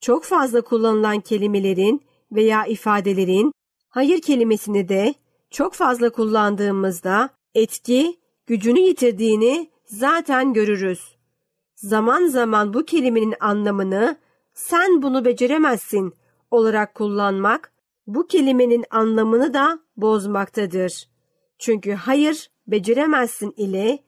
Çok 0.00 0.24
fazla 0.24 0.60
kullanılan 0.60 1.20
kelimelerin 1.20 2.02
veya 2.32 2.66
ifadelerin 2.66 3.52
hayır 3.88 4.20
kelimesini 4.20 4.88
de 4.88 5.14
çok 5.50 5.74
fazla 5.74 6.10
kullandığımızda 6.10 7.30
etki 7.54 8.20
gücünü 8.46 8.80
yitirdiğini 8.80 9.70
zaten 9.84 10.52
görürüz. 10.52 11.16
Zaman 11.74 12.26
zaman 12.26 12.74
bu 12.74 12.84
kelimenin 12.84 13.34
anlamını 13.40 14.16
sen 14.54 15.02
bunu 15.02 15.24
beceremezsin 15.24 16.14
olarak 16.50 16.94
kullanmak 16.94 17.72
bu 18.06 18.26
kelimenin 18.26 18.84
anlamını 18.90 19.54
da 19.54 19.78
bozmaktadır. 19.96 21.08
Çünkü 21.58 21.92
hayır 21.92 22.50
beceremezsin 22.66 23.54
ile 23.56 23.98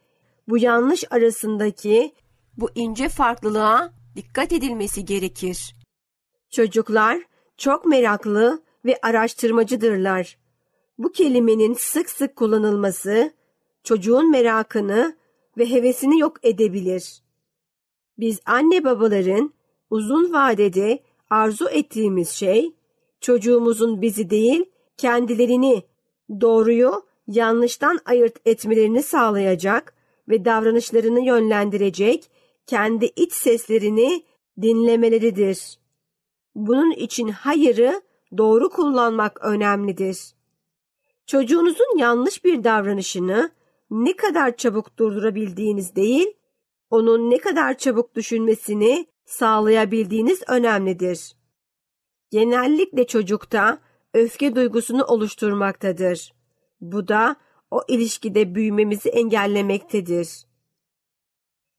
bu 0.48 0.58
yanlış 0.58 1.04
arasındaki 1.10 2.14
bu 2.56 2.70
ince 2.74 3.08
farklılığa 3.08 3.92
dikkat 4.16 4.52
edilmesi 4.52 5.04
gerekir. 5.04 5.76
Çocuklar 6.50 7.22
çok 7.56 7.86
meraklı 7.86 8.62
ve 8.84 8.98
araştırmacıdırlar. 9.02 10.41
Bu 11.02 11.12
kelimenin 11.12 11.74
sık 11.74 12.10
sık 12.10 12.36
kullanılması 12.36 13.32
çocuğun 13.84 14.30
merakını 14.30 15.16
ve 15.58 15.70
hevesini 15.70 16.20
yok 16.20 16.36
edebilir. 16.42 17.22
Biz 18.18 18.40
anne 18.46 18.84
babaların 18.84 19.52
uzun 19.90 20.32
vadede 20.32 21.02
arzu 21.30 21.68
ettiğimiz 21.68 22.28
şey 22.28 22.72
çocuğumuzun 23.20 24.02
bizi 24.02 24.30
değil 24.30 24.64
kendilerini 24.96 25.82
doğruyu 26.40 27.02
yanlıştan 27.26 28.00
ayırt 28.04 28.36
etmelerini 28.44 29.02
sağlayacak 29.02 29.94
ve 30.28 30.44
davranışlarını 30.44 31.20
yönlendirecek 31.20 32.30
kendi 32.66 33.04
iç 33.16 33.32
seslerini 33.32 34.24
dinlemeleridir. 34.62 35.78
Bunun 36.54 36.90
için 36.90 37.28
hayırı 37.28 38.02
doğru 38.38 38.70
kullanmak 38.70 39.44
önemlidir. 39.44 40.34
Çocuğunuzun 41.32 41.98
yanlış 41.98 42.44
bir 42.44 42.64
davranışını 42.64 43.50
ne 43.90 44.16
kadar 44.16 44.56
çabuk 44.56 44.98
durdurabildiğiniz 44.98 45.96
değil, 45.96 46.26
onun 46.90 47.30
ne 47.30 47.38
kadar 47.38 47.78
çabuk 47.78 48.14
düşünmesini 48.14 49.06
sağlayabildiğiniz 49.24 50.42
önemlidir. 50.48 51.36
Genellikle 52.30 53.06
çocukta 53.06 53.78
öfke 54.14 54.54
duygusunu 54.54 55.04
oluşturmaktadır. 55.04 56.32
Bu 56.80 57.08
da 57.08 57.36
o 57.70 57.82
ilişkide 57.88 58.54
büyümemizi 58.54 59.08
engellemektedir. 59.08 60.28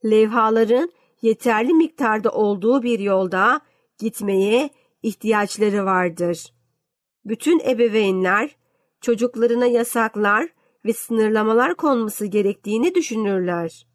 Levhaların 0.05 0.91
yeterli 1.21 1.73
miktarda 1.73 2.29
olduğu 2.29 2.83
bir 2.83 2.99
yolda 2.99 3.61
gitmeye 3.99 4.69
ihtiyaçları 5.03 5.85
vardır. 5.85 6.53
Bütün 7.25 7.59
ebeveynler 7.59 8.62
çocuklarına 9.03 9.65
yasaklar 9.65 10.49
ve 10.85 10.93
sınırlamalar 10.93 11.75
konması 11.75 12.25
gerektiğini 12.25 12.95
düşünürler. 12.95 13.87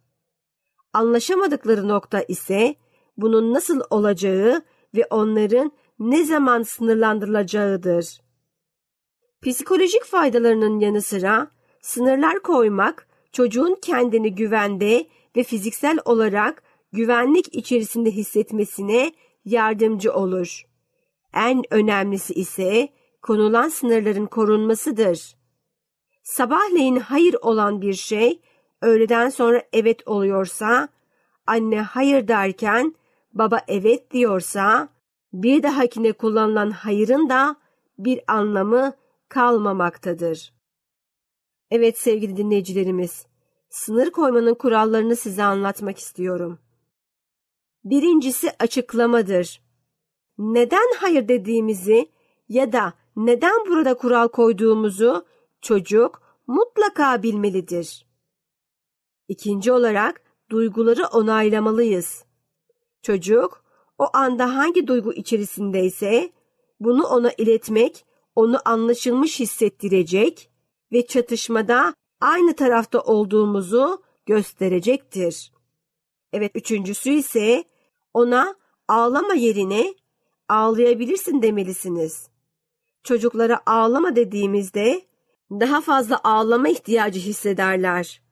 Anlaşamadıkları 0.92 1.88
nokta 1.88 2.22
ise 2.22 2.74
bunun 3.16 3.54
nasıl 3.54 3.80
olacağı 3.90 4.62
ve 4.96 5.06
onların 5.10 5.72
ne 5.98 6.24
zaman 6.24 6.62
sınırlandırılacağıdır. 6.62 8.20
Psikolojik 9.42 10.04
faydalarının 10.04 10.80
yanı 10.80 11.02
sıra 11.02 11.50
sınırlar 11.82 12.42
koymak 12.42 13.08
çocuğun 13.32 13.76
kendini 13.82 14.34
güvende 14.34 15.06
ve 15.36 15.42
fiziksel 15.42 15.98
olarak 16.04 16.62
güvenlik 16.92 17.54
içerisinde 17.54 18.10
hissetmesine 18.10 19.12
yardımcı 19.44 20.12
olur. 20.12 20.62
En 21.34 21.62
önemlisi 21.70 22.34
ise 22.34 22.88
konulan 23.28 23.68
sınırların 23.68 24.26
korunmasıdır. 24.26 25.36
Sabahleyin 26.22 26.96
hayır 26.96 27.36
olan 27.42 27.80
bir 27.80 27.92
şey 27.92 28.40
öğleden 28.82 29.28
sonra 29.28 29.62
evet 29.72 30.08
oluyorsa, 30.08 30.88
anne 31.46 31.80
hayır 31.80 32.28
derken 32.28 32.94
baba 33.32 33.60
evet 33.68 34.10
diyorsa, 34.10 34.88
bir 35.32 35.62
dahakine 35.62 36.12
kullanılan 36.12 36.70
hayırın 36.70 37.28
da 37.28 37.56
bir 37.98 38.20
anlamı 38.28 38.92
kalmamaktadır. 39.28 40.54
Evet 41.70 41.98
sevgili 41.98 42.36
dinleyicilerimiz, 42.36 43.26
sınır 43.70 44.10
koymanın 44.10 44.54
kurallarını 44.54 45.16
size 45.16 45.42
anlatmak 45.42 45.98
istiyorum. 45.98 46.58
Birincisi 47.84 48.50
açıklamadır. 48.58 49.62
Neden 50.38 50.94
hayır 51.00 51.28
dediğimizi 51.28 52.08
ya 52.48 52.72
da 52.72 52.94
neden 53.18 53.66
burada 53.66 53.94
kural 53.94 54.28
koyduğumuzu 54.28 55.26
çocuk 55.60 56.22
mutlaka 56.46 57.22
bilmelidir. 57.22 58.06
İkinci 59.28 59.72
olarak 59.72 60.20
duyguları 60.50 61.06
onaylamalıyız. 61.06 62.24
Çocuk 63.02 63.64
o 63.98 64.06
anda 64.12 64.56
hangi 64.56 64.86
duygu 64.86 65.12
içerisindeyse 65.12 66.32
bunu 66.80 67.06
ona 67.06 67.32
iletmek 67.38 68.04
onu 68.36 68.60
anlaşılmış 68.64 69.40
hissettirecek 69.40 70.50
ve 70.92 71.06
çatışmada 71.06 71.94
aynı 72.20 72.56
tarafta 72.56 73.00
olduğumuzu 73.00 74.02
gösterecektir. 74.26 75.52
Evet 76.32 76.52
üçüncüsü 76.54 77.10
ise 77.10 77.64
ona 78.14 78.54
ağlama 78.88 79.34
yerine 79.34 79.94
ağlayabilirsin 80.48 81.42
demelisiniz. 81.42 82.27
Çocuklara 83.08 83.60
ağlama 83.66 84.16
dediğimizde 84.16 85.02
daha 85.50 85.80
fazla 85.80 86.20
ağlama 86.24 86.68
ihtiyacı 86.68 87.20
hissederler. 87.20 88.22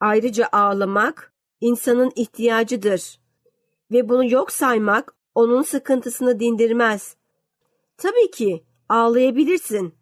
Ayrıca 0.00 0.48
ağlamak 0.52 1.32
insanın 1.60 2.12
ihtiyacıdır 2.16 3.20
ve 3.90 4.08
bunu 4.08 4.30
yok 4.30 4.52
saymak 4.52 5.14
onun 5.34 5.62
sıkıntısını 5.62 6.40
dindirmez. 6.40 7.16
Tabii 7.96 8.30
ki 8.30 8.64
ağlayabilirsin. 8.88 9.94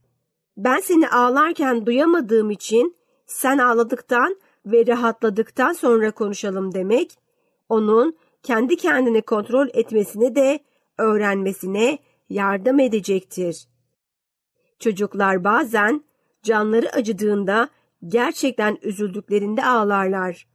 Ben 0.57 0.81
seni 0.81 1.09
ağlarken 1.09 1.87
duyamadığım 1.87 2.51
için 2.51 2.97
sen 3.27 3.59
ağladıktan 3.59 4.37
ve 4.67 4.87
rahatladıktan 4.87 5.73
sonra 5.73 6.11
konuşalım 6.11 6.75
demek, 6.75 7.19
onun 7.69 8.17
kendi 8.43 8.77
kendini 8.77 9.23
kontrol 9.23 9.69
etmesini 9.75 10.35
de 10.35 10.59
öğrenmesine 10.99 11.99
yardım 12.29 12.81
edecektir. 12.81 13.74
Çocuklar 14.79 15.45
bazen 15.45 16.05
canları 16.43 16.91
acıdığında 16.91 17.69
gerçekten 18.07 18.79
üzüldüklerinde 18.83 19.65
ağlarlar. 19.65 20.47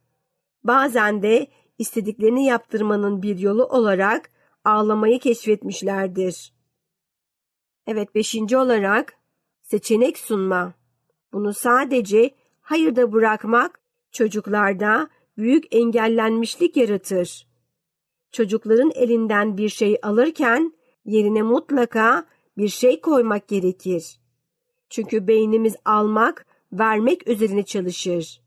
Bazen 0.64 1.22
de 1.22 1.46
istediklerini 1.78 2.44
yaptırmanın 2.44 3.22
bir 3.22 3.38
yolu 3.38 3.64
olarak 3.64 4.30
ağlamayı 4.64 5.18
keşfetmişlerdir. 5.18 6.52
Evet 7.86 8.14
beşinci 8.14 8.56
olarak 8.56 9.14
seçenek 9.62 10.18
sunma. 10.18 10.74
Bunu 11.32 11.54
sadece 11.54 12.30
hayırda 12.60 13.12
bırakmak 13.12 13.80
çocuklarda 14.12 15.08
büyük 15.38 15.74
engellenmişlik 15.74 16.76
yaratır. 16.76 17.46
Çocukların 18.32 18.90
elinden 18.94 19.56
bir 19.56 19.68
şey 19.68 19.98
alırken 20.02 20.72
yerine 21.04 21.42
mutlaka 21.42 22.26
bir 22.60 22.68
şey 22.68 23.00
koymak 23.00 23.48
gerekir. 23.48 24.20
Çünkü 24.90 25.26
beynimiz 25.26 25.76
almak, 25.84 26.46
vermek 26.72 27.28
üzerine 27.28 27.62
çalışır. 27.62 28.42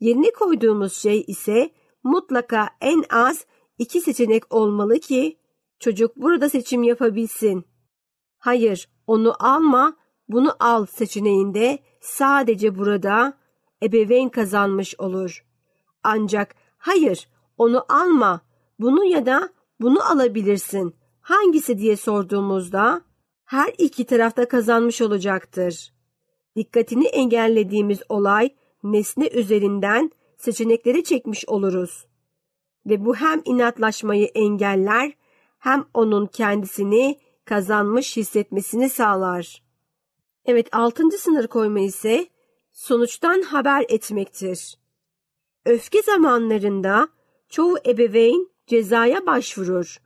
Yerine 0.00 0.30
koyduğumuz 0.30 0.92
şey 0.92 1.24
ise 1.26 1.70
mutlaka 2.02 2.68
en 2.80 3.04
az 3.10 3.46
iki 3.78 4.00
seçenek 4.00 4.54
olmalı 4.54 4.98
ki 4.98 5.38
çocuk 5.78 6.16
burada 6.16 6.48
seçim 6.48 6.82
yapabilsin. 6.82 7.64
Hayır, 8.38 8.88
onu 9.06 9.34
alma, 9.38 9.96
bunu 10.28 10.56
al 10.60 10.86
seçeneğinde 10.86 11.78
sadece 12.00 12.78
burada 12.78 13.38
ebeveyn 13.82 14.28
kazanmış 14.28 14.94
olur. 14.98 15.46
Ancak 16.02 16.54
hayır, 16.78 17.28
onu 17.58 17.84
alma, 17.88 18.40
bunu 18.78 19.04
ya 19.04 19.26
da 19.26 19.48
bunu 19.80 20.10
alabilirsin. 20.10 20.96
Hangisi 21.20 21.78
diye 21.78 21.96
sorduğumuzda 21.96 23.05
her 23.46 23.74
iki 23.78 24.04
tarafta 24.06 24.48
kazanmış 24.48 25.02
olacaktır. 25.02 25.92
Dikkatini 26.56 27.06
engellediğimiz 27.06 28.02
olay 28.08 28.50
nesne 28.82 29.28
üzerinden 29.28 30.10
seçenekleri 30.36 31.04
çekmiş 31.04 31.48
oluruz. 31.48 32.06
Ve 32.86 33.04
bu 33.04 33.16
hem 33.16 33.42
inatlaşmayı 33.44 34.26
engeller 34.26 35.12
hem 35.58 35.84
onun 35.94 36.26
kendisini 36.26 37.18
kazanmış 37.44 38.16
hissetmesini 38.16 38.88
sağlar. 38.88 39.62
Evet 40.44 40.74
altıncı 40.74 41.18
sınır 41.18 41.46
koyma 41.46 41.80
ise 41.80 42.26
sonuçtan 42.72 43.42
haber 43.42 43.84
etmektir. 43.88 44.78
Öfke 45.64 46.02
zamanlarında 46.02 47.08
çoğu 47.48 47.78
ebeveyn 47.86 48.48
cezaya 48.66 49.26
başvurur. 49.26 49.96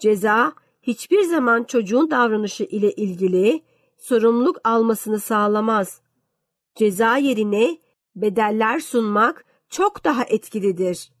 Ceza 0.00 0.52
hiçbir 0.88 1.22
zaman 1.22 1.64
çocuğun 1.64 2.10
davranışı 2.10 2.64
ile 2.64 2.92
ilgili 2.92 3.62
sorumluluk 3.96 4.60
almasını 4.64 5.20
sağlamaz. 5.20 6.00
Ceza 6.74 7.16
yerine 7.16 7.78
bedeller 8.16 8.80
sunmak 8.80 9.44
çok 9.68 10.04
daha 10.04 10.24
etkilidir. 10.24 11.12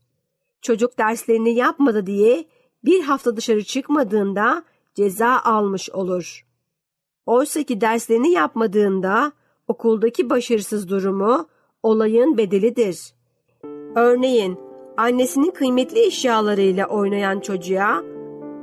Çocuk 0.62 0.98
derslerini 0.98 1.54
yapmadı 1.54 2.06
diye 2.06 2.44
bir 2.84 3.02
hafta 3.02 3.36
dışarı 3.36 3.64
çıkmadığında 3.64 4.62
ceza 4.94 5.40
almış 5.44 5.90
olur. 5.90 6.46
Oysa 7.26 7.62
ki 7.62 7.80
derslerini 7.80 8.30
yapmadığında 8.30 9.32
okuldaki 9.68 10.30
başarısız 10.30 10.88
durumu 10.88 11.48
olayın 11.82 12.38
bedelidir. 12.38 13.14
Örneğin 13.96 14.58
annesinin 14.96 15.50
kıymetli 15.50 16.06
eşyalarıyla 16.06 16.86
oynayan 16.86 17.40
çocuğa 17.40 18.02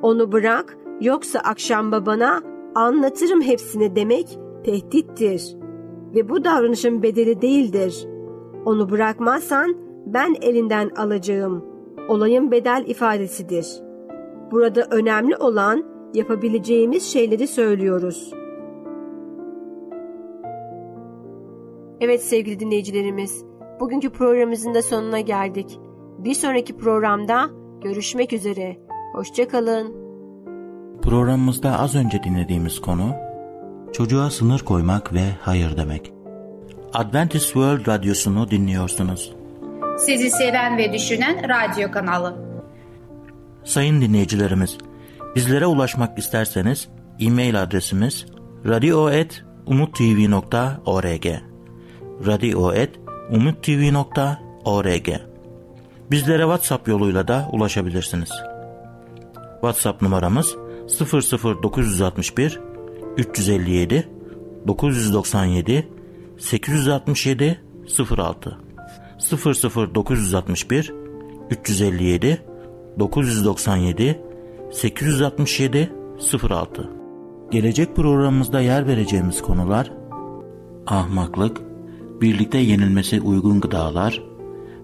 onu 0.01 0.31
bırak 0.31 0.84
yoksa 1.01 1.39
akşam 1.39 1.91
babana 1.91 2.41
anlatırım 2.75 3.41
hepsini 3.41 3.95
demek 3.95 4.39
tehdittir 4.63 5.55
ve 6.15 6.29
bu 6.29 6.43
davranışın 6.43 7.03
bedeli 7.03 7.41
değildir. 7.41 8.08
Onu 8.65 8.89
bırakmazsan 8.89 9.75
ben 10.05 10.36
elinden 10.41 10.89
alacağım. 10.89 11.65
Olayın 12.10 12.51
bedel 12.51 12.84
ifadesidir. 12.88 13.67
Burada 14.51 14.88
önemli 14.91 15.38
olan 15.38 15.84
yapabileceğimiz 16.13 17.03
şeyleri 17.03 17.47
söylüyoruz. 17.47 18.31
Evet 21.99 22.23
sevgili 22.23 22.60
dinleyicilerimiz, 22.60 23.45
bugünkü 23.79 24.10
programımızın 24.10 24.73
da 24.73 24.81
sonuna 24.81 25.19
geldik. 25.19 25.79
Bir 26.17 26.34
sonraki 26.34 26.77
programda 26.77 27.49
görüşmek 27.81 28.34
üzere. 28.34 28.77
Hoşçakalın. 29.13 30.04
Programımızda 31.05 31.79
az 31.79 31.95
önce 31.95 32.23
dinlediğimiz 32.23 32.81
konu 32.81 33.15
Çocuğa 33.93 34.29
sınır 34.29 34.59
koymak 34.59 35.13
ve 35.13 35.23
hayır 35.41 35.77
demek. 35.77 36.11
Adventist 36.93 37.45
World 37.45 37.87
Radyosu'nu 37.87 38.51
dinliyorsunuz. 38.51 39.33
Sizi 39.97 40.29
seven 40.29 40.77
ve 40.77 40.93
düşünen 40.93 41.49
radyo 41.49 41.91
kanalı. 41.91 42.35
Sayın 43.63 44.01
dinleyicilerimiz, 44.01 44.77
bizlere 45.35 45.65
ulaşmak 45.65 46.19
isterseniz 46.19 46.87
e-mail 47.19 47.63
adresimiz 47.63 48.25
radio.umutv.org 48.65 51.25
radio.umutv.org 52.25 55.09
Bizlere 56.11 56.41
WhatsApp 56.41 56.87
yoluyla 56.87 57.27
da 57.27 57.49
ulaşabilirsiniz. 57.51 58.29
WhatsApp 59.61 60.01
numaramız 60.01 60.55
00961 60.87 62.59
357 63.17 64.09
997 64.67 65.87
867 66.37 67.61
06 68.17 68.57
00961 69.95 70.93
357 71.49 72.41
997 72.99 74.21
867 74.71 75.91
06 76.49 76.89
Gelecek 77.51 77.95
programımızda 77.95 78.61
yer 78.61 78.87
vereceğimiz 78.87 79.41
konular 79.41 79.91
ahmaklık, 80.87 81.61
birlikte 82.21 82.57
yenilmesi 82.57 83.21
uygun 83.21 83.59
gıdalar, 83.61 84.23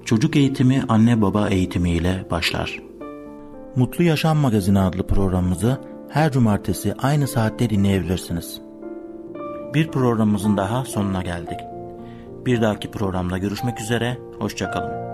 çocuk 0.06 0.36
eğitimi 0.36 0.84
anne 0.90 1.22
baba 1.22 1.50
eğitimi 1.50 1.90
ile 1.92 2.26
başlar. 2.32 2.82
Mutlu 3.76 4.04
Yaşam 4.04 4.38
Magazini 4.38 4.80
adlı 4.80 5.08
programımızı 5.08 5.78
her 6.12 6.32
cumartesi 6.32 6.94
aynı 6.94 7.28
saatte 7.28 7.70
dinleyebilirsiniz. 7.70 8.62
Bir 9.74 9.88
programımızın 9.88 10.58
daha 10.58 10.86
sonuna 10.86 11.22
geldik. 11.22 11.60
Bir 12.46 12.62
dahaki 12.62 12.92
programda 12.92 13.38
görüşmek 13.38 13.82
üzere, 13.82 14.18
hoşçakalın. 14.40 15.11